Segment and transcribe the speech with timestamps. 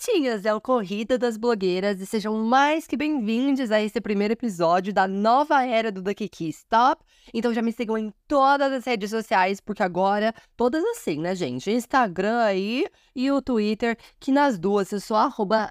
[0.00, 4.94] gatinhas, é o Corrida das Blogueiras e sejam mais que bem-vindos a esse primeiro episódio
[4.94, 7.04] da nova era do The Kiki Stop.
[7.34, 11.70] Então já me sigam em todas as redes sociais, porque agora, todas assim, né, gente?
[11.70, 15.70] Instagram aí e o Twitter, que nas duas eu sou arroba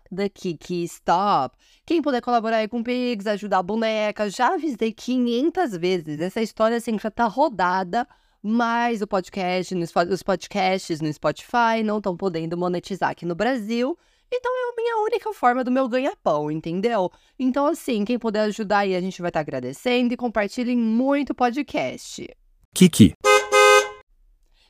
[0.70, 1.58] Stop.
[1.84, 6.22] Quem puder colaborar aí com o Pix, ajudar a boneca, já avisei 500 vezes.
[6.22, 8.08] Essa história, assim, já tá rodada
[8.42, 13.98] mas o podcast, os podcasts no Spotify não estão podendo monetizar aqui no Brasil.
[14.32, 17.12] Então é a minha única forma do meu ganha-pão, entendeu?
[17.38, 21.32] Então, assim, quem puder ajudar aí, a gente vai estar tá agradecendo e compartilhem muito
[21.32, 22.28] o podcast.
[22.74, 23.14] Kiki.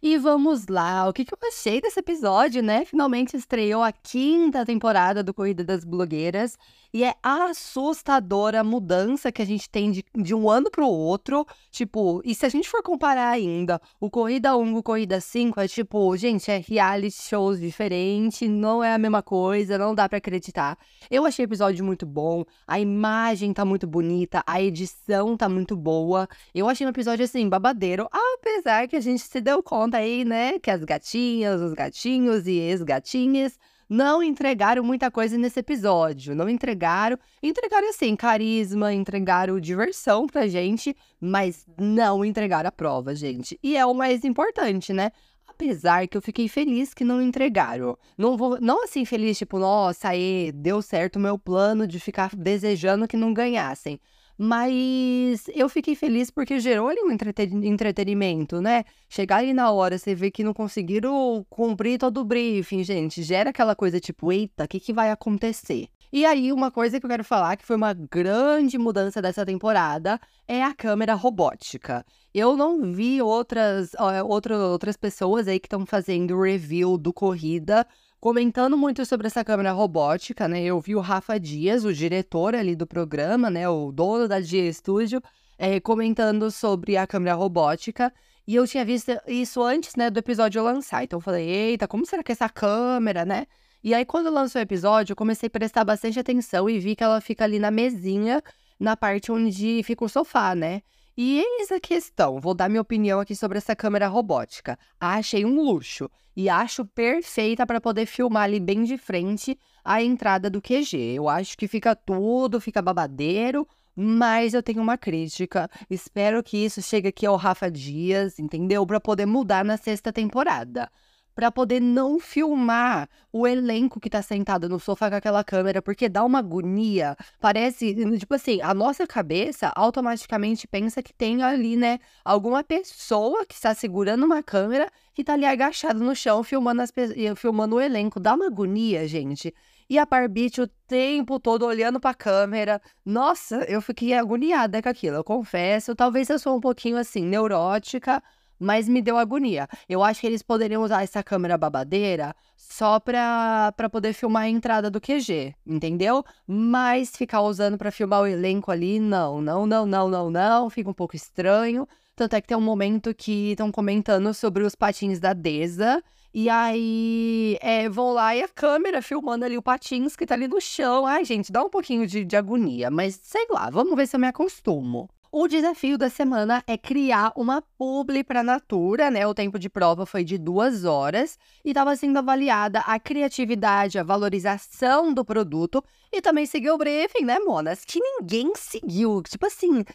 [0.02, 2.86] E vamos lá, o que, que eu achei desse episódio, né?
[2.86, 6.58] Finalmente estreou a quinta temporada do Corrida das Blogueiras
[6.94, 10.90] e é assustadora a mudança que a gente tem de, de um ano para o
[10.90, 11.46] outro.
[11.72, 15.60] Tipo, e se a gente for comparar ainda, o Corrida 1 e o Corrida 5
[15.60, 20.18] é tipo, gente, é reality shows diferente, não é a mesma coisa, não dá para
[20.18, 20.78] acreditar.
[21.10, 25.76] Eu achei o episódio muito bom, a imagem tá muito bonita, a edição tá muito
[25.76, 26.28] boa.
[26.54, 30.58] Eu achei um episódio assim, babadeiro, apesar que a gente se deu conta aí, né,
[30.60, 33.58] que as gatinhas, os gatinhos e ex-gatinhas
[33.90, 36.36] não entregaram muita coisa nesse episódio.
[36.36, 37.18] Não entregaram.
[37.42, 43.60] Entregaram, assim, carisma, entregaram diversão pra gente, mas não entregaram a prova, gente.
[43.64, 45.12] E é o mais importante, né?
[45.48, 47.98] Apesar que eu fiquei feliz que não entregaram.
[48.16, 52.36] Não vou, não assim feliz, tipo, nossa, aí, deu certo o meu plano de ficar
[52.36, 54.00] desejando que não ganhassem.
[54.42, 58.86] Mas eu fiquei feliz porque gerou ali um entretenimento, né?
[59.10, 63.22] Chegar ali na hora, você vê que não conseguiram cumprir todo o briefing, gente.
[63.22, 65.90] Gera aquela coisa tipo, eita, o que, que vai acontecer?
[66.10, 70.18] E aí, uma coisa que eu quero falar, que foi uma grande mudança dessa temporada,
[70.48, 72.06] é a câmera robótica.
[72.34, 73.92] Eu não vi outras,
[74.26, 77.86] outra, outras pessoas aí que estão fazendo review do Corrida
[78.20, 80.62] comentando muito sobre essa câmera robótica, né?
[80.62, 83.68] Eu vi o Rafa Dias, o diretor ali do programa, né?
[83.70, 85.22] O dono da Dia Studio,
[85.58, 88.14] é, comentando sobre a câmera robótica.
[88.46, 91.04] E eu tinha visto isso antes, né, do episódio lançar.
[91.04, 93.46] Então eu falei, eita, como será que é essa câmera, né?
[93.84, 97.04] E aí, quando lançou o episódio, eu comecei a prestar bastante atenção e vi que
[97.04, 98.44] ela fica ali na mesinha,
[98.78, 100.82] na parte onde fica o sofá, né?
[101.22, 104.80] E eis a questão, vou dar minha opinião aqui sobre essa câmera robótica.
[104.98, 110.50] Achei um luxo e acho perfeita para poder filmar ali bem de frente a entrada
[110.50, 110.96] do QG.
[111.16, 115.70] Eu acho que fica tudo, fica babadeiro, mas eu tenho uma crítica.
[115.90, 118.88] Espero que isso chegue aqui ao Rafa Dias, entendeu?
[118.88, 120.90] Para poder mudar na sexta temporada
[121.36, 126.10] para poder não filmar o elenco que tá sentado no sofá com aquela câmera, porque
[126.10, 127.16] dá uma agonia.
[127.40, 133.54] Parece, tipo assim, a nossa cabeça automaticamente pensa que tem ali, né, alguma pessoa que
[133.54, 136.94] está segurando uma câmera que tá ali agachado no chão filmando, as,
[137.36, 138.20] filmando o elenco.
[138.20, 139.54] Dá uma agonia, gente.
[139.90, 142.80] E a Barbite o tempo todo olhando para a câmera.
[143.04, 145.96] Nossa, eu fiquei agoniada com aquilo, eu confesso.
[145.96, 148.22] Talvez eu sou um pouquinho assim neurótica,
[148.60, 149.68] mas me deu agonia.
[149.88, 154.50] Eu acho que eles poderiam usar essa câmera babadeira só pra, pra poder filmar a
[154.50, 156.24] entrada do QG, entendeu?
[156.46, 160.90] Mas ficar usando para filmar o elenco ali, não, não, não, não, não, não, fica
[160.90, 161.88] um pouco estranho.
[162.16, 166.04] Tanto é que tem um momento que estão comentando sobre os patins da Deza.
[166.34, 170.48] E aí, é, vão lá e a câmera filmando ali o patins que tá ali
[170.48, 171.06] no chão.
[171.06, 174.20] Ai, gente, dá um pouquinho de, de agonia, mas sei lá, vamos ver se eu
[174.20, 175.10] me acostumo.
[175.32, 179.28] O desafio da semana é criar uma publi para Natura, né?
[179.28, 184.04] O tempo de prova foi de duas horas e estava sendo avaliada a criatividade, a
[184.04, 187.86] valorização do produto e também seguiu o briefing, né, Monas?
[187.86, 189.22] Que ninguém seguiu.
[189.22, 189.86] Tipo assim,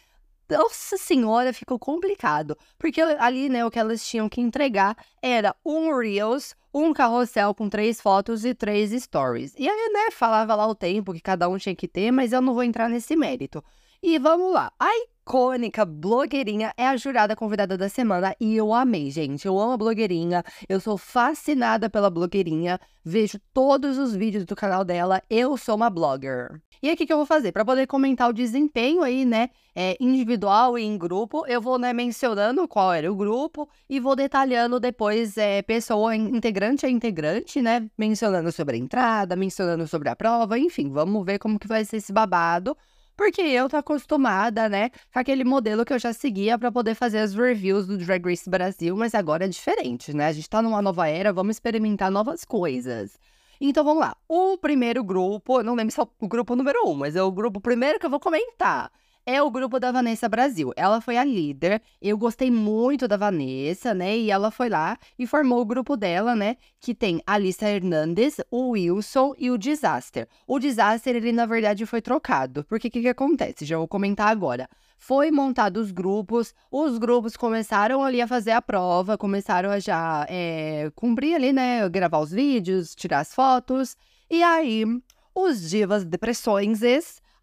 [0.49, 2.57] nossa senhora, ficou complicado.
[2.79, 7.67] Porque ali, né, o que elas tinham que entregar era um Reels, um carrossel com
[7.67, 9.53] três fotos e três stories.
[9.57, 12.41] E aí, né, falava lá o tempo que cada um tinha que ter, mas eu
[12.41, 13.61] não vou entrar nesse mérito.
[14.01, 14.71] E vamos lá.
[14.79, 14.87] A
[15.25, 19.47] icônica blogueirinha é a jurada convidada da semana e eu amei, gente.
[19.47, 24.85] Eu amo a blogueirinha, eu sou fascinada pela blogueirinha, vejo todos os vídeos do canal
[24.85, 26.61] dela, eu sou uma blogger.
[26.79, 27.51] E que, que eu vou fazer?
[27.51, 31.91] Para poder comentar o desempenho aí, né, é, individual e em grupo, eu vou, né,
[31.91, 37.89] mencionando qual era o grupo e vou detalhando depois, é, pessoa integrante a integrante, né,
[37.97, 41.97] mencionando sobre a entrada, mencionando sobre a prova, enfim, vamos ver como que vai ser
[41.97, 42.77] esse babado.
[43.15, 47.19] Porque eu tô acostumada, né, com aquele modelo que eu já seguia para poder fazer
[47.19, 50.27] as reviews do Drag Race Brasil, mas agora é diferente, né?
[50.27, 53.17] A gente tá numa nova era, vamos experimentar novas coisas.
[53.59, 54.17] Então vamos lá.
[54.27, 57.61] O primeiro grupo, não lembro se é o grupo número um, mas é o grupo
[57.61, 58.91] primeiro que eu vou comentar.
[59.25, 60.71] É o grupo da Vanessa Brasil.
[60.75, 61.81] Ela foi a líder.
[62.01, 64.15] Eu gostei muito da Vanessa, né?
[64.17, 66.57] E ela foi lá e formou o grupo dela, né?
[66.79, 70.27] Que tem a Alissa Hernandes, o Wilson e o Disaster.
[70.45, 72.63] O Disaster, ele na verdade foi trocado.
[72.65, 73.65] Porque o que, que acontece?
[73.65, 74.69] Já vou comentar agora.
[74.97, 80.25] Foi montado os grupos, os grupos começaram ali a fazer a prova, começaram a já
[80.29, 81.87] é, cumprir ali, né?
[81.89, 83.97] Gravar os vídeos, tirar as fotos.
[84.29, 84.85] E aí,
[85.33, 86.81] os divas depressões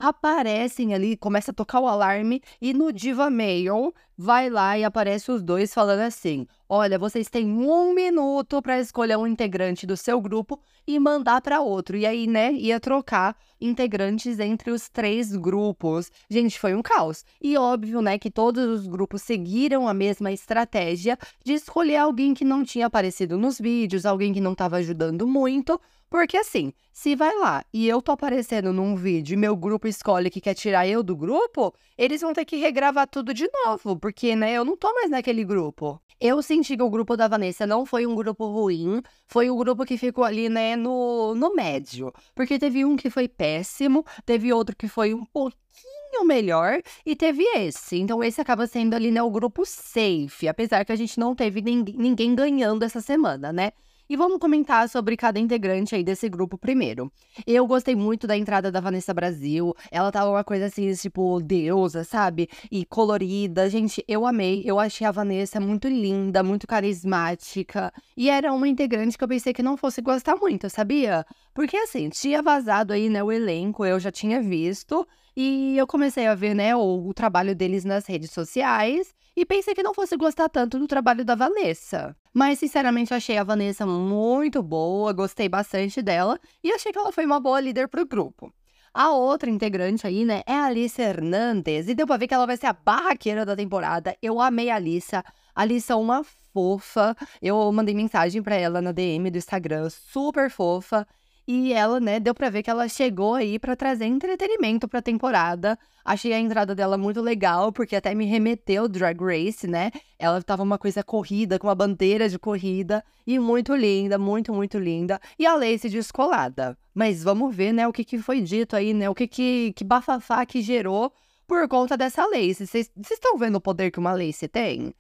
[0.03, 5.31] aparecem ali, começa a tocar o alarme e no Diva Mail vai lá e aparece
[5.31, 10.19] os dois falando assim: Olha, vocês têm um minuto para escolher um integrante do seu
[10.19, 11.99] grupo e mandar para outro.
[11.99, 16.11] E aí, né, ia trocar integrantes entre os três grupos.
[16.31, 17.27] Gente, foi um caos.
[17.43, 22.43] E óbvio, né, que todos os grupos seguiram a mesma estratégia de escolher alguém que
[22.43, 25.79] não tinha aparecido nos vídeos, alguém que não estava ajudando muito
[26.13, 30.29] porque assim, se vai lá e eu tô aparecendo num vídeo e meu grupo escolhe
[30.29, 34.37] que quer tirar eu do grupo, eles vão ter que regravar tudo de novo, porque,
[34.37, 35.99] né, eu não tô mais naquele grupo.
[36.21, 39.59] Eu senti que o grupo da Vanessa não foi um grupo ruim, foi o um
[39.59, 42.13] grupo que ficou ali, né, no, no médio.
[42.35, 47.43] Porque teve um que foi péssimo, teve outro que foi um pouquinho melhor e teve
[47.57, 47.97] esse.
[47.97, 51.61] Então, esse acaba sendo ali, né, o grupo safe, apesar que a gente não teve
[51.61, 53.73] ninguém ganhando essa semana, né?
[54.13, 57.11] E vamos comentar sobre cada integrante aí desse grupo primeiro.
[57.47, 59.75] Eu gostei muito da entrada da Vanessa Brasil.
[59.91, 62.47] Ela tava uma coisa assim, tipo, deusa, sabe?
[62.71, 63.71] E colorida.
[63.71, 64.65] Gente, eu amei.
[64.67, 67.91] Eu achei a Vanessa muito linda, muito carismática.
[68.15, 71.25] E era uma integrante que eu pensei que não fosse gostar muito, sabia?
[71.55, 75.09] Porque assim, tinha vazado aí, né, o elenco, eu já tinha visto.
[75.35, 79.75] E eu comecei a ver, né, o, o trabalho deles nas redes sociais e pensei
[79.75, 82.15] que não fosse gostar tanto do trabalho da Vanessa.
[82.33, 87.27] Mas, sinceramente, achei a Vanessa muito boa, gostei bastante dela e achei que ela foi
[87.27, 88.53] uma boa líder pro grupo.
[88.95, 91.89] A outra integrante aí, né, é a Alice Hernandes.
[91.89, 94.15] E deu pra ver que ela vai ser a barraqueira da temporada.
[94.21, 95.15] Eu amei a Alice.
[95.17, 95.25] A
[95.55, 97.17] Alice é uma fofa.
[97.41, 101.07] Eu mandei mensagem para ela na DM do Instagram, super fofa.
[101.47, 105.79] E ela, né, deu pra ver que ela chegou aí para trazer entretenimento pra temporada.
[106.05, 109.91] Achei a entrada dela muito legal, porque até me remeteu Drag Race, né?
[110.19, 113.05] Ela tava uma coisa corrida, com uma bandeira de corrida.
[113.27, 115.21] E muito linda, muito, muito linda.
[115.39, 116.79] E a Lacey descolada.
[116.95, 119.11] Mas vamos ver, né, o que, que foi dito aí, né?
[119.11, 121.13] O que, que, que bafafá que gerou
[121.47, 122.67] por conta dessa Lacey.
[122.67, 124.95] Vocês estão vendo o poder que uma Lacey tem?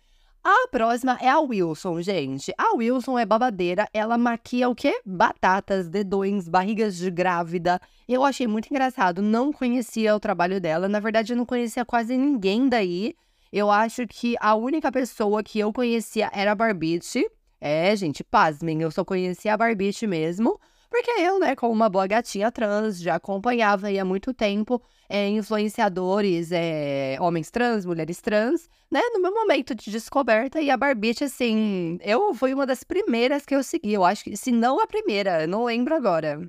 [0.44, 2.52] A próxima é a Wilson, gente.
[2.58, 5.00] A Wilson é babadeira, ela maquia o quê?
[5.06, 7.80] Batatas, dedões, barrigas de grávida.
[8.08, 10.88] Eu achei muito engraçado, não conhecia o trabalho dela.
[10.88, 13.14] Na verdade, eu não conhecia quase ninguém daí.
[13.52, 17.24] Eu acho que a única pessoa que eu conhecia era a Barbite.
[17.60, 20.58] É, gente, pasmem, eu só conhecia a Barbite mesmo.
[20.92, 24.78] Porque eu, né, como uma boa gatinha trans, já acompanhava aí há muito tempo
[25.08, 30.60] é, influenciadores, é, homens trans, mulheres trans, né, no meu momento de descoberta.
[30.60, 33.94] E a Barbite, assim, eu fui uma das primeiras que eu segui.
[33.94, 36.46] Eu acho que, se não a primeira, não lembro agora.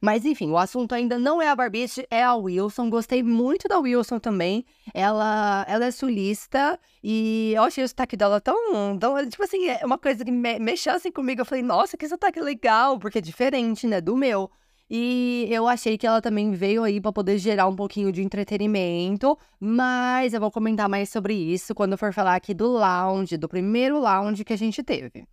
[0.00, 2.90] Mas enfim, o assunto ainda não é a Barbie, é a Wilson.
[2.90, 4.64] Gostei muito da Wilson também.
[4.94, 9.28] Ela, ela é sulista e eu achei o sotaque dela tão, tão.
[9.28, 11.40] Tipo assim, é uma coisa que me, mexeu assim comigo.
[11.40, 14.50] Eu falei, nossa, que sotaque legal, porque é diferente, né, do meu.
[14.88, 19.36] E eu achei que ela também veio aí para poder gerar um pouquinho de entretenimento,
[19.58, 23.98] mas eu vou comentar mais sobre isso quando for falar aqui do lounge, do primeiro
[23.98, 25.26] lounge que a gente teve.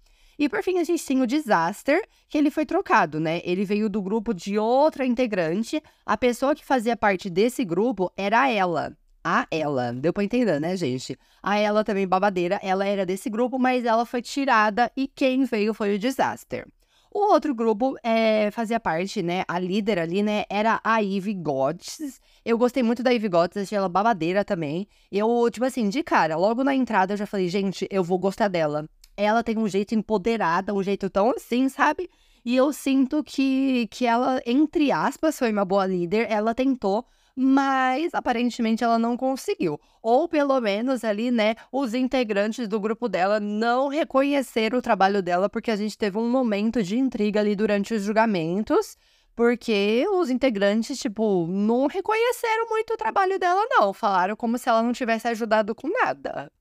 [0.43, 3.39] E por fim, a gente tem o Disaster, que ele foi trocado, né?
[3.45, 5.81] Ele veio do grupo de outra integrante.
[6.05, 8.93] A pessoa que fazia parte desse grupo era ela.
[9.23, 9.93] A ela.
[9.93, 11.17] Deu pra entender, né, gente?
[11.41, 12.59] A ela também babadeira.
[12.61, 16.67] Ela era desse grupo, mas ela foi tirada e quem veio foi o Disaster.
[17.09, 19.45] O outro grupo é, fazia parte, né?
[19.47, 20.43] A líder ali, né?
[20.49, 22.19] Era a Ivy Gods.
[22.43, 24.89] Eu gostei muito da Ivy Gods, achei ela babadeira também.
[25.09, 28.49] Eu, tipo assim, de cara, logo na entrada eu já falei, gente, eu vou gostar
[28.49, 32.09] dela ela tem um jeito empoderada, um jeito tão assim, sabe?
[32.45, 36.27] E eu sinto que, que ela, entre aspas, foi uma boa líder.
[36.29, 37.05] Ela tentou,
[37.35, 39.79] mas aparentemente ela não conseguiu.
[40.01, 45.49] Ou pelo menos ali, né, os integrantes do grupo dela não reconheceram o trabalho dela,
[45.49, 48.97] porque a gente teve um momento de intriga ali durante os julgamentos.
[49.35, 53.91] Porque os integrantes, tipo, não reconheceram muito o trabalho dela, não.
[53.91, 56.51] Falaram como se ela não tivesse ajudado com nada.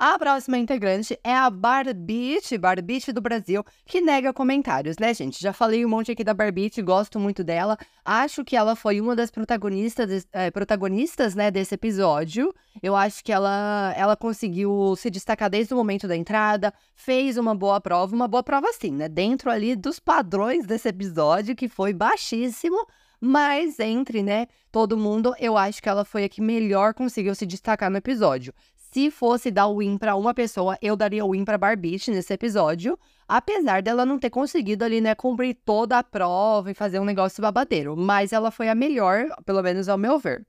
[0.00, 5.42] A próxima integrante é a Barbite, Barbite do Brasil, que nega comentários, né, gente?
[5.42, 7.76] Já falei um monte aqui da Barbite, gosto muito dela.
[8.04, 12.54] Acho que ela foi uma das protagonistas, é, protagonistas, né, desse episódio.
[12.80, 17.52] Eu acho que ela, ela conseguiu se destacar desde o momento da entrada, fez uma
[17.52, 19.08] boa prova, uma boa prova sim, né?
[19.08, 22.86] Dentro ali dos padrões desse episódio, que foi baixíssimo,
[23.20, 27.44] Mas entre, né, todo mundo, eu acho que ela foi a que melhor conseguiu se
[27.44, 28.54] destacar no episódio.
[28.98, 32.32] Se fosse dar o win para uma pessoa, eu daria o win para Barbie nesse
[32.32, 37.04] episódio, apesar dela não ter conseguido ali, né, cumprir toda a prova e fazer um
[37.04, 40.44] negócio babadeiro, mas ela foi a melhor, pelo menos ao meu ver.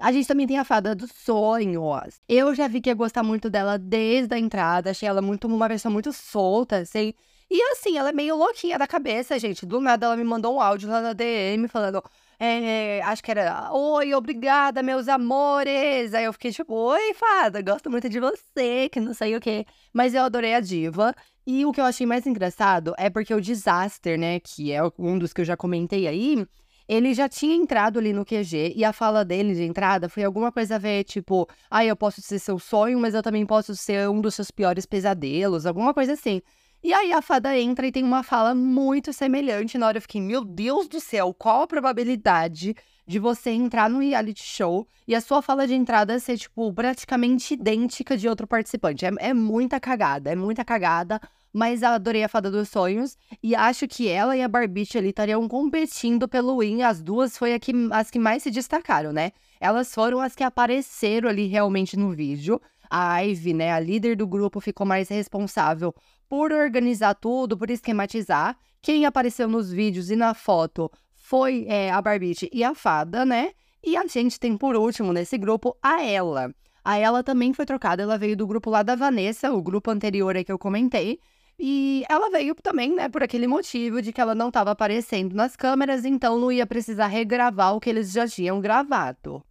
[0.00, 2.20] A gente também tem a fada dos sonhos.
[2.28, 5.68] Eu já vi que ia gostar muito dela desde a entrada, achei ela muito uma
[5.68, 7.14] pessoa muito solta, assim.
[7.48, 9.64] E assim, ela é meio louquinha da cabeça, gente.
[9.64, 12.02] Do nada ela me mandou um áudio lá na DM falando:
[12.44, 16.12] é, acho que era, oi, obrigada, meus amores.
[16.12, 19.64] Aí eu fiquei tipo, oi, fada, gosto muito de você, que não sei o quê.
[19.92, 21.14] Mas eu adorei a diva.
[21.46, 25.18] E o que eu achei mais engraçado é porque o Disaster, né, que é um
[25.18, 26.44] dos que eu já comentei aí,
[26.88, 30.50] ele já tinha entrado ali no QG e a fala dele de entrada foi alguma
[30.50, 34.08] coisa a ver, tipo, ah, eu posso ser seu sonho, mas eu também posso ser
[34.08, 36.42] um dos seus piores pesadelos, alguma coisa assim.
[36.84, 39.78] E aí a fada entra e tem uma fala muito semelhante.
[39.78, 42.74] Na hora eu fiquei, meu Deus do céu, qual a probabilidade
[43.06, 47.54] de você entrar no reality show e a sua fala de entrada ser, tipo, praticamente
[47.54, 49.06] idêntica de outro participante?
[49.06, 51.20] É, é muita cagada, é muita cagada.
[51.52, 55.46] Mas adorei a Fada dos Sonhos e acho que ela e a Barbite ali estariam
[55.46, 56.82] competindo pelo win.
[56.82, 59.30] As duas foi que, as que mais se destacaram, né?
[59.60, 62.60] Elas foram as que apareceram ali realmente no vídeo.
[62.90, 65.94] A Ivy, né, a líder do grupo, ficou mais responsável
[66.32, 68.56] por organizar tudo, por esquematizar.
[68.80, 73.50] Quem apareceu nos vídeos e na foto foi é, a Barbite e a Fada, né?
[73.84, 76.50] E a gente tem, por último, nesse grupo, a Ela.
[76.82, 80.34] A Ela também foi trocada, ela veio do grupo lá da Vanessa, o grupo anterior
[80.34, 81.20] aí que eu comentei.
[81.58, 85.54] E ela veio também, né, por aquele motivo de que ela não estava aparecendo nas
[85.54, 89.44] câmeras, então não ia precisar regravar o que eles já tinham gravado.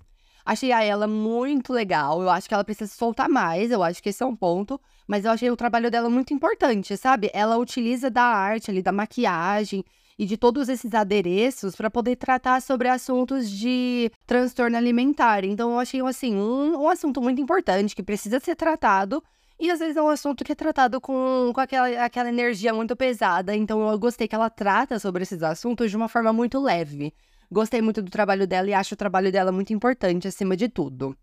[0.46, 2.22] Achei a ela muito legal.
[2.22, 3.72] Eu acho que ela precisa soltar mais.
[3.72, 4.80] Eu acho que esse é um ponto.
[5.08, 7.30] Mas eu achei o trabalho dela muito importante, sabe?
[7.34, 9.84] Ela utiliza da arte ali, da maquiagem
[10.18, 15.44] e de todos esses adereços para poder tratar sobre assuntos de transtorno alimentar.
[15.44, 19.24] Então eu achei assim um, um assunto muito importante que precisa ser tratado.
[19.60, 22.96] E às vezes é um assunto que é tratado com, com aquela, aquela energia muito
[22.96, 23.56] pesada.
[23.56, 27.14] Então eu gostei que ela trata sobre esses assuntos de uma forma muito leve.
[27.54, 31.14] Gostei muito do trabalho dela e acho o trabalho dela muito importante acima de tudo.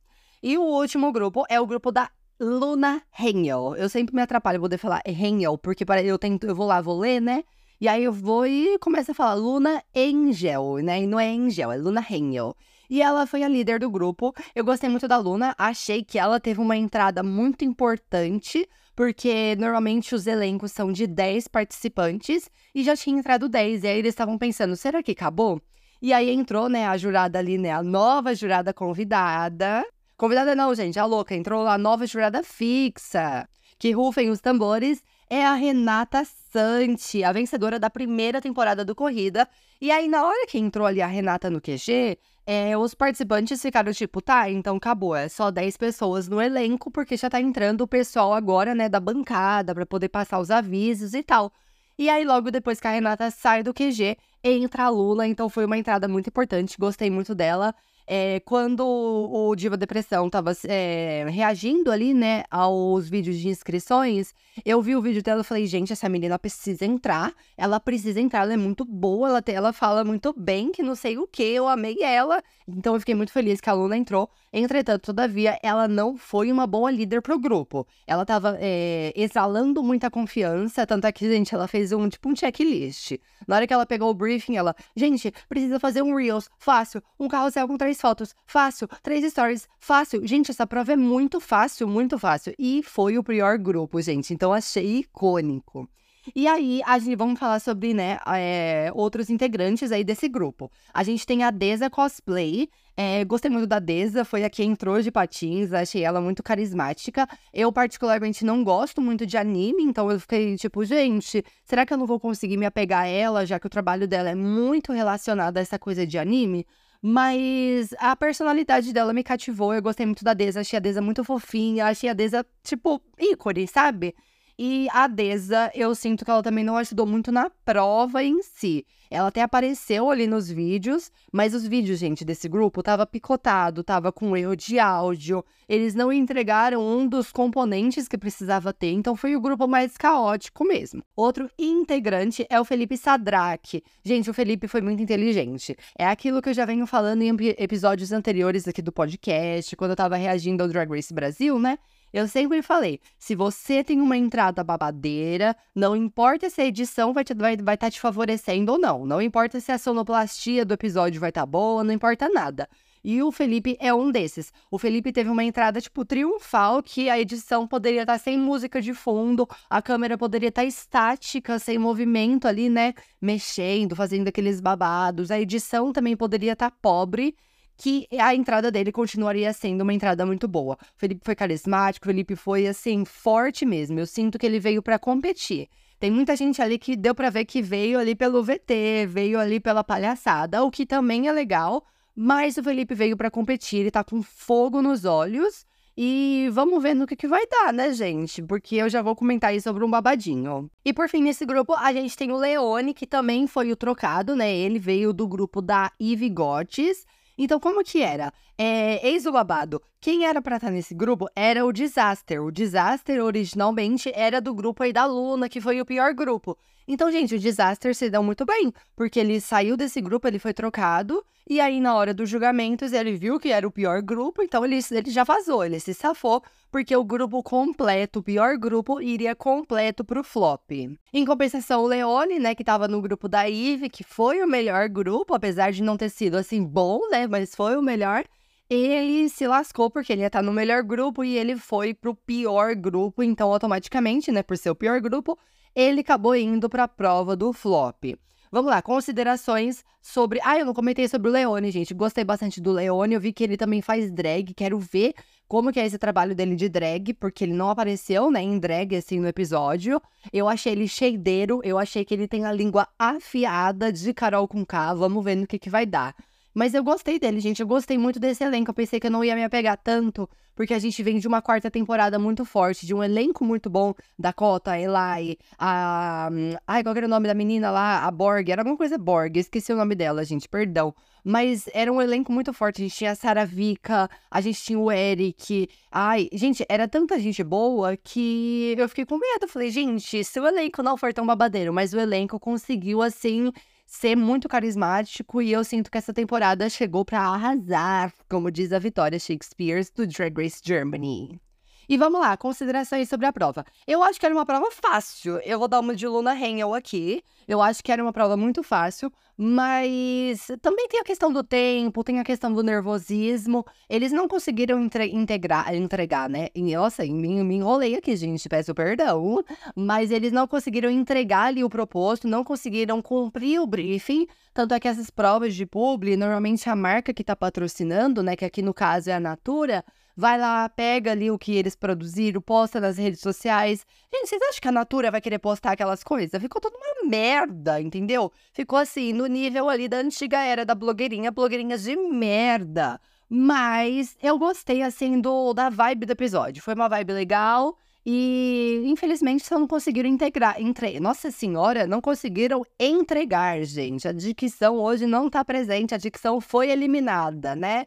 [0.43, 3.75] E o último grupo é o grupo da Luna Hengel.
[3.77, 7.19] Eu sempre me atrapalho poder falar Hengel, porque eu tento, eu vou lá, vou ler,
[7.19, 7.45] né?
[7.81, 11.03] E aí eu vou e começo a falar Luna Angel, né?
[11.03, 12.55] E não é Angel, é Luna Hengel.
[12.91, 14.35] E ela foi a líder do grupo.
[14.55, 20.15] Eu gostei muito da Luna, achei que ela teve uma entrada muito importante, porque normalmente
[20.15, 23.85] os elencos são de 10 participantes e já tinha entrado 10.
[23.85, 25.63] E aí eles estavam pensando, será que acabou?
[26.01, 29.85] E aí entrou, né, a jurada ali, né, a nova jurada convidada.
[30.17, 31.35] Convidada não, gente, a louca.
[31.35, 33.49] Entrou a nova jurada fixa.
[33.79, 35.03] Que rufem os tambores.
[35.31, 39.49] É a Renata Santi, a vencedora da primeira temporada do Corrida.
[39.81, 43.93] E aí, na hora que entrou ali a Renata no QG, é, os participantes ficaram
[43.93, 47.87] tipo, tá, então acabou, é só 10 pessoas no elenco, porque já tá entrando o
[47.87, 51.53] pessoal agora, né, da bancada, para poder passar os avisos e tal.
[51.99, 55.65] E aí, logo depois que a Renata sai do QG, entra a Lula, então foi
[55.65, 57.75] uma entrada muito importante, gostei muito dela.
[58.11, 64.33] É, quando o Diva Depressão estava é, reagindo ali, né, aos vídeos de inscrições,
[64.65, 68.45] eu vi o vídeo dela e falei, gente, essa menina precisa entrar, ela precisa entrar,
[68.45, 71.69] ela é muito boa, ela, ela fala muito bem, que não sei o que, eu
[71.69, 72.43] amei ela.
[72.67, 74.31] Então eu fiquei muito feliz que a Luna entrou.
[74.53, 77.87] Entretanto, todavia, ela não foi uma boa líder pro grupo.
[78.07, 82.37] Ela tava é, exalando muita confiança, tanto é que, gente, ela fez um, tipo, um
[82.37, 83.19] checklist.
[83.47, 87.29] Na hora que ela pegou o briefing, ela, gente, precisa fazer um Reels, fácil, um
[87.29, 90.27] carrossel com três fotos, fácil, três stories, fácil.
[90.27, 92.55] Gente, essa prova é muito fácil, muito fácil.
[92.59, 94.33] E foi o pior grupo, gente.
[94.33, 95.89] Então achei icônico.
[96.35, 100.71] E aí, a gente vamos falar sobre, né, é, outros integrantes aí desse grupo.
[100.93, 102.69] A gente tem a Deza Cosplay.
[102.97, 107.29] É, gostei muito da Deza, foi a que entrou de patins, achei ela muito carismática.
[107.55, 111.97] Eu, particularmente, não gosto muito de anime, então eu fiquei tipo, gente, será que eu
[111.97, 115.59] não vou conseguir me apegar a ela, já que o trabalho dela é muito relacionado
[115.59, 116.67] a essa coisa de anime?
[117.01, 119.73] Mas a personalidade dela me cativou.
[119.73, 120.61] Eu gostei muito da Deza.
[120.61, 121.87] Achei a Deza muito fofinha.
[121.87, 124.15] Achei a Deza, tipo, ícone, sabe?
[124.59, 128.85] E a Deza, eu sinto que ela também não ajudou muito na prova em si.
[129.11, 134.13] Ela até apareceu ali nos vídeos, mas os vídeos, gente, desse grupo tava picotado, tava
[134.13, 135.45] com erro de áudio.
[135.69, 140.65] Eles não entregaram um dos componentes que precisava ter, então foi o grupo mais caótico
[140.65, 141.03] mesmo.
[141.17, 143.83] Outro integrante é o Felipe Sadraque.
[144.05, 145.77] Gente, o Felipe foi muito inteligente.
[145.99, 149.97] É aquilo que eu já venho falando em episódios anteriores aqui do podcast, quando eu
[149.97, 151.79] tava reagindo ao Drag Race Brasil, né?
[152.13, 157.23] Eu sempre falei, se você tem uma entrada babadeira, não importa se a edição vai
[157.23, 158.98] estar vai, vai tá te favorecendo ou não.
[158.99, 162.69] Não, não importa se a sonoplastia do episódio vai estar tá boa, não importa nada.
[163.05, 164.53] E o Felipe é um desses.
[164.71, 168.83] O Felipe teve uma entrada, tipo, triunfal, que a edição poderia estar tá sem música
[168.83, 172.95] de fundo, a câmera poderia estar tá estática, sem movimento ali, né?
[173.21, 175.31] Mexendo, fazendo aqueles babados.
[175.31, 177.37] A edição também poderia estar tá pobre,
[177.77, 180.75] que a entrada dele continuaria sendo uma entrada muito boa.
[180.75, 184.01] O Felipe foi carismático, o Felipe foi, assim, forte mesmo.
[184.01, 185.69] Eu sinto que ele veio para competir.
[185.99, 189.59] Tem muita gente ali que deu para ver que veio ali pelo VT, veio ali
[189.59, 191.85] pela palhaçada, o que também é legal
[192.21, 195.65] mas o Felipe veio para competir, ele tá com fogo nos olhos.
[195.97, 198.43] E vamos ver no que, que vai dar, né, gente?
[198.43, 200.69] Porque eu já vou comentar aí sobre um babadinho.
[200.85, 204.35] E por fim, nesse grupo, a gente tem o Leone, que também foi o trocado,
[204.35, 204.53] né?
[204.53, 207.07] Ele veio do grupo da Ivy Gottes.
[207.39, 208.33] Então, como que era?
[208.59, 209.81] É, eis o babado.
[210.01, 212.43] Quem era pra estar nesse grupo era o Disaster.
[212.43, 216.59] O Disaster, originalmente, era do grupo aí da Luna, que foi o pior grupo.
[216.91, 220.55] Então, gente, o Disaster se deu muito bem, porque ele saiu desse grupo, ele foi
[220.55, 224.65] trocado, e aí na hora dos julgamentos ele viu que era o pior grupo, então
[224.65, 229.37] ele, ele já vazou, ele se safou, porque o grupo completo, o pior grupo, iria
[229.37, 230.71] completo pro flop.
[231.13, 234.89] Em compensação, o Leone, né, que tava no grupo da Eve, que foi o melhor
[234.89, 238.25] grupo, apesar de não ter sido assim bom, né, mas foi o melhor
[238.71, 242.75] ele se lascou porque ele ia estar no melhor grupo e ele foi pro pior
[242.75, 245.39] grupo, então automaticamente, né, por ser o pior grupo,
[245.75, 248.17] ele acabou indo para a prova do flop.
[248.51, 250.41] Vamos lá, considerações sobre.
[250.43, 251.93] Ah, eu não comentei sobre o Leone, gente.
[251.93, 253.15] Gostei bastante do Leone.
[253.15, 254.55] Eu vi que ele também faz drag.
[254.55, 255.15] Quero ver
[255.47, 258.97] como que é esse trabalho dele de drag, porque ele não apareceu, né, em drag
[258.97, 260.01] assim no episódio.
[260.33, 264.65] Eu achei ele cheideiro, eu achei que ele tem a língua afiada de Carol com
[264.65, 264.95] K.
[264.95, 266.15] Vamos ver no que que vai dar.
[266.55, 267.61] Mas eu gostei dele, gente.
[267.61, 268.71] Eu gostei muito desse elenco.
[268.71, 271.41] Eu pensei que eu não ia me apegar tanto, porque a gente vem de uma
[271.41, 273.95] quarta temporada muito forte, de um elenco muito bom.
[274.19, 276.29] Dakota, Eli, a.
[276.67, 278.05] Ai, qual era o nome da menina lá?
[278.05, 278.51] A Borg.
[278.51, 279.37] Era alguma coisa Borg.
[279.37, 280.49] Esqueci o nome dela, gente.
[280.49, 280.95] Perdão.
[281.23, 282.83] Mas era um elenco muito forte.
[282.83, 285.69] A gente tinha a Sarah Vika, a gente tinha o Eric.
[285.93, 289.47] Ai, gente, era tanta gente boa que eu fiquei com medo.
[289.47, 293.53] falei, gente, se o elenco não for tão babadeiro, mas o elenco conseguiu, assim
[293.89, 298.79] ser muito carismático e eu sinto que essa temporada chegou para arrasar, como diz a
[298.79, 301.41] Vitória Shakespeare do Drag Race Germany.
[301.89, 303.65] E vamos lá, considerações sobre a prova.
[303.87, 305.39] Eu acho que era uma prova fácil.
[305.39, 307.25] Eu vou dar uma de Luna Hengel aqui.
[307.49, 312.03] Eu acho que era uma prova muito fácil, mas também tem a questão do tempo,
[312.03, 313.65] tem a questão do nervosismo.
[313.89, 316.49] Eles não conseguiram entre integrar, entregar, né?
[316.53, 319.45] E, nossa, me, me enrolei aqui, gente, peço perdão.
[319.77, 324.27] Mas eles não conseguiram entregar ali o proposto, não conseguiram cumprir o briefing.
[324.53, 328.45] Tanto é que essas provas de publi, normalmente a marca que está patrocinando, né, que
[328.45, 329.85] aqui no caso é a Natura,
[330.19, 333.87] vai lá, pega ali o que eles produziram, posta nas redes sociais.
[334.13, 336.43] Gente, vocês acham que a Natura vai querer postar aquelas coisas?
[336.43, 338.33] Ficou toda uma merda, entendeu?
[338.53, 343.01] Ficou assim, no nível ali da antiga era da blogueirinha, blogueirinhas de merda.
[343.29, 346.63] Mas eu gostei, assim, do, da vibe do episódio.
[346.63, 347.77] Foi uma vibe legal.
[348.11, 350.59] E infelizmente só não conseguiram integrar.
[350.59, 350.99] Entre...
[350.99, 354.09] Nossa senhora, não conseguiram entregar, gente.
[354.09, 357.85] A dicção hoje não tá presente, a dicção foi eliminada, né?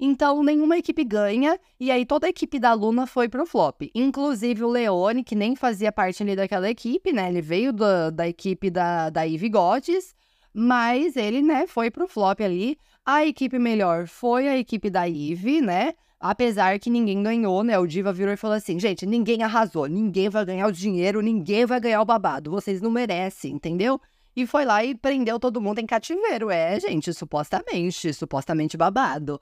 [0.00, 3.82] Então, nenhuma equipe ganha, e aí toda a equipe da Luna foi pro flop.
[3.92, 7.28] Inclusive o Leone, que nem fazia parte ali daquela equipe, né?
[7.28, 10.14] Ele veio da, da equipe da, da Ivy Gottes,
[10.52, 12.78] mas ele, né, foi pro flop ali.
[13.04, 15.94] A equipe melhor foi a equipe da Ivy, né?
[16.20, 17.78] Apesar que ninguém ganhou, né?
[17.78, 21.64] O Diva virou e falou assim: gente, ninguém arrasou, ninguém vai ganhar o dinheiro, ninguém
[21.64, 24.00] vai ganhar o babado, vocês não merecem, entendeu?
[24.34, 26.50] E foi lá e prendeu todo mundo em cativeiro.
[26.50, 29.40] É, gente, supostamente, supostamente babado.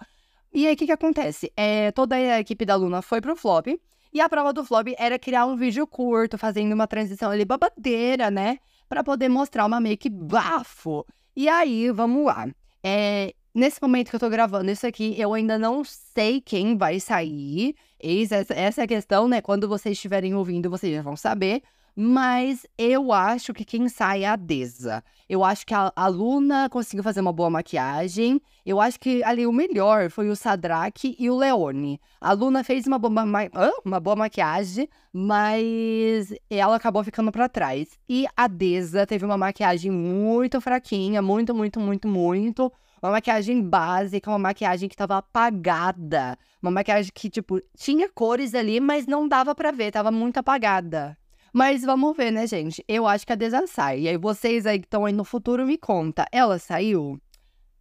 [0.52, 1.52] E aí, o que, que acontece?
[1.56, 3.66] É, toda a equipe da Luna foi pro flop.
[4.12, 8.30] E a prova do flop era criar um vídeo curto, fazendo uma transição ali babadeira,
[8.30, 8.58] né?
[8.88, 11.04] Para poder mostrar uma make bafo.
[11.34, 12.48] E aí, vamos lá.
[12.82, 17.00] É, nesse momento que eu tô gravando isso aqui, eu ainda não sei quem vai
[17.00, 17.74] sair.
[17.98, 19.40] Essa, essa é a questão, né?
[19.40, 21.62] Quando vocês estiverem ouvindo, vocês já vão saber.
[21.98, 25.02] Mas eu acho que quem sai é a Deza.
[25.26, 28.38] Eu acho que a, a Luna conseguiu fazer uma boa maquiagem.
[28.66, 31.98] Eu acho que ali o melhor foi o Sadraque e o Leone.
[32.20, 33.48] A Luna fez uma boa, ma
[33.82, 37.88] uma boa maquiagem, mas ela acabou ficando para trás.
[38.06, 42.70] E a Deza teve uma maquiagem muito fraquinha, muito, muito, muito, muito.
[43.02, 46.36] Uma maquiagem básica, uma maquiagem que tava apagada.
[46.60, 51.16] Uma maquiagem que, tipo, tinha cores ali, mas não dava para ver, tava muito apagada.
[51.58, 52.84] Mas vamos ver, né, gente?
[52.86, 54.00] Eu acho que a Deza sai.
[54.00, 57.18] E aí vocês aí que estão aí no futuro me conta, ela saiu?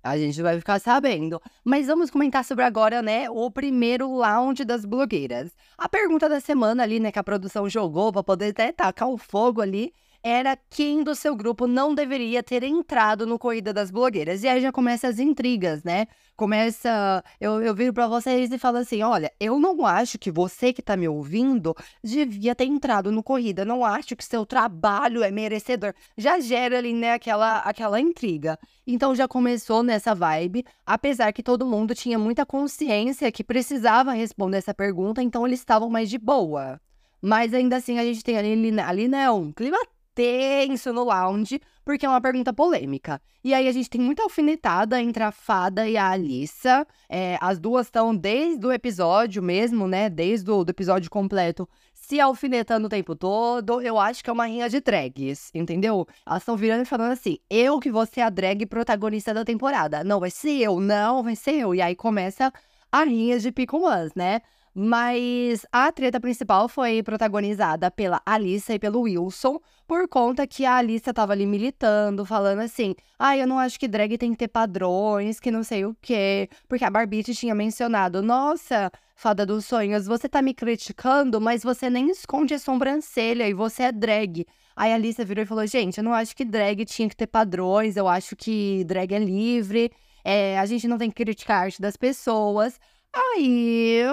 [0.01, 1.41] A gente vai ficar sabendo.
[1.61, 5.51] Mas vamos comentar sobre agora, né, o primeiro lounge das blogueiras.
[5.77, 9.17] A pergunta da semana ali, né, que a produção jogou para poder até tacar o
[9.17, 9.91] fogo ali,
[10.27, 14.41] era quem do seu grupo não deveria ter entrado no Corrida das Blogueiras.
[14.41, 16.07] E aí já começa as intrigas, né?
[16.35, 17.23] Começa.
[17.39, 20.81] Eu, eu viro pra vocês e falo assim: olha, eu não acho que você que
[20.81, 23.63] tá me ouvindo devia ter entrado no Corrida.
[23.63, 25.93] Não acho que seu trabalho é merecedor.
[26.17, 28.57] Já gera ali, né, aquela, aquela intriga.
[28.87, 34.57] Então já começou nessa vibe, apesar que todo mundo tinha muita consciência que precisava responder
[34.57, 36.81] essa pergunta, então eles estavam mais de boa.
[37.21, 39.77] Mas ainda assim a gente tem ali, ali né, um clima
[40.15, 43.21] tenso no lounge, porque é uma pergunta polêmica.
[43.43, 46.87] E aí a gente tem muita alfinetada entre a Fada e a Alissa.
[47.07, 50.09] É, as duas estão desde o episódio mesmo, né?
[50.09, 53.81] Desde o episódio completo, se alfinetando o tempo todo.
[53.81, 56.07] Eu acho que é uma rinha de drags, entendeu?
[56.25, 60.03] Elas estão virando e falando assim: eu que vou ser a drag protagonista da temporada.
[60.03, 61.75] Não, vai ser eu, não, vai ser eu.
[61.75, 62.51] E aí começa
[62.91, 63.77] a rinha de pico
[64.15, 64.41] né?
[64.77, 69.57] Mas a treta principal foi protagonizada pela Alissa e pelo Wilson,
[69.87, 73.87] por conta que a Alissa tava ali militando, falando assim: ah, eu não acho que
[73.87, 76.49] drag tem que ter padrões, que não sei o quê.
[76.67, 81.89] Porque a Barbite tinha mencionado: nossa, fada dos sonhos, você tá me criticando, mas você
[81.89, 84.45] nem esconde a sobrancelha e você é drag.
[84.75, 87.27] Aí a Alissa virou e falou: gente, eu não acho que drag tinha que ter
[87.27, 89.89] padrões, eu acho que drag é livre,
[90.21, 92.77] é, a gente não tem que criticar a arte das pessoas.
[93.13, 94.03] Aí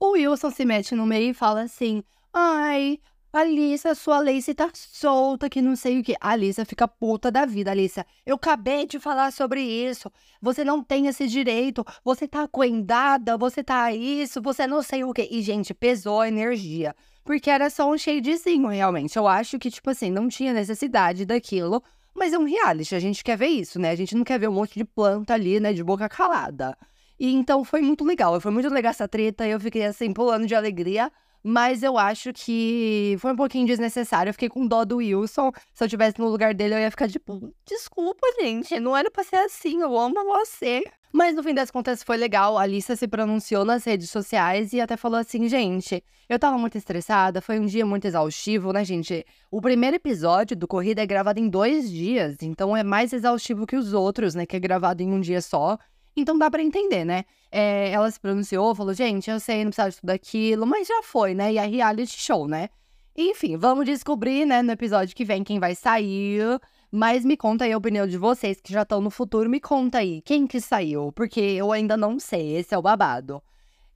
[0.00, 2.98] o Wilson se mete no meio e fala assim: Ai,
[3.32, 6.16] Alissa, sua Alice tá solta, que não sei o que.
[6.20, 8.04] A Alissa fica puta da vida, Alissa.
[8.24, 10.10] Eu acabei de falar sobre isso.
[10.40, 11.84] Você não tem esse direito.
[12.02, 15.28] Você tá coendada, você tá isso, você não sei o que.
[15.30, 16.96] E, gente, pesou a energia.
[17.22, 19.16] Porque era só um shadezinho, realmente.
[19.16, 21.82] Eu acho que, tipo assim, não tinha necessidade daquilo.
[22.14, 23.90] Mas é um reality, a gente quer ver isso, né?
[23.90, 26.76] A gente não quer ver um monte de planta ali, né, de boca calada.
[27.20, 28.40] E então foi muito legal.
[28.40, 29.46] Foi muito legal essa treta.
[29.46, 31.12] Eu fiquei assim, pulando de alegria.
[31.42, 34.30] Mas eu acho que foi um pouquinho desnecessário.
[34.30, 35.52] Eu fiquei com dó do Wilson.
[35.74, 38.80] Se eu tivesse no lugar dele, eu ia ficar tipo, desculpa, gente.
[38.80, 39.82] Não era pra ser assim.
[39.82, 40.82] Eu amo você.
[41.12, 42.56] Mas no fim das contas foi legal.
[42.56, 46.78] A Alissa se pronunciou nas redes sociais e até falou assim: gente, eu tava muito
[46.78, 47.42] estressada.
[47.42, 49.26] Foi um dia muito exaustivo, né, gente?
[49.50, 52.36] O primeiro episódio do Corrida é gravado em dois dias.
[52.42, 54.46] Então é mais exaustivo que os outros, né?
[54.46, 55.76] Que é gravado em um dia só.
[56.16, 57.24] Então dá para entender, né?
[57.50, 61.02] É, ela se pronunciou, falou, gente, eu sei, não precisava de tudo aquilo, mas já
[61.02, 61.52] foi, né?
[61.52, 62.68] E a reality show, né?
[63.16, 66.60] Enfim, vamos descobrir, né, no episódio que vem quem vai sair.
[66.92, 69.48] Mas me conta aí a opinião de vocês que já estão no futuro.
[69.48, 72.56] Me conta aí quem que saiu, porque eu ainda não sei.
[72.56, 73.42] Esse é o babado.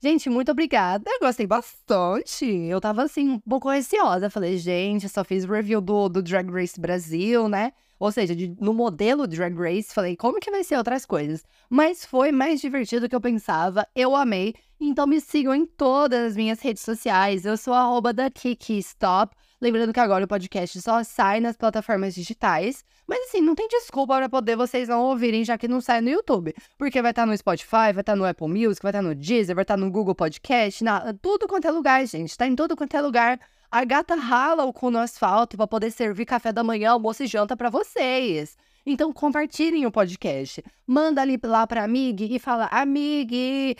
[0.05, 1.09] Gente, muito obrigada.
[1.19, 2.45] Gostei bastante.
[2.45, 4.29] Eu tava assim, um pouco receosa.
[4.29, 7.73] Falei, gente, só fiz review do, do Drag Race Brasil, né?
[7.97, 11.43] Ou seja, de, no modelo Drag Race, falei, como que vai ser outras coisas?
[11.67, 14.53] Mas foi mais divertido do que eu pensava, eu amei.
[14.79, 17.43] Então me sigam em todas as minhas redes sociais.
[17.43, 19.35] Eu sou arroba da Kiki Stop.
[19.61, 22.83] Lembrando que agora o podcast só sai nas plataformas digitais.
[23.07, 26.09] Mas assim, não tem desculpa para poder vocês não ouvirem, já que não sai no
[26.09, 26.53] YouTube.
[26.77, 29.07] Porque vai estar tá no Spotify, vai estar tá no Apple Music, vai estar tá
[29.07, 32.37] no Deezer, vai estar no Google Podcast, na, tudo quanto é lugar, gente.
[32.37, 33.39] Tá em tudo quanto é lugar.
[33.71, 37.27] A gata rala o cu no asfalto para poder servir café da manhã, almoço e
[37.27, 38.57] janta para vocês.
[38.85, 40.63] Então compartilhem o podcast.
[40.85, 43.75] Manda ali lá pra Amig e fala: Amig,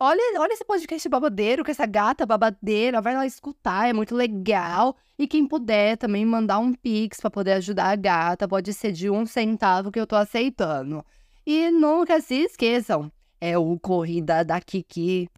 [0.00, 3.00] olha, olha esse podcast babadeiro com essa gata babadeira.
[3.00, 4.96] Vai lá escutar, é muito legal.
[5.16, 9.08] E quem puder também mandar um pix para poder ajudar a gata, pode ser de
[9.08, 11.04] um centavo que eu tô aceitando.
[11.46, 15.28] E nunca se esqueçam, é o Corrida da Kiki.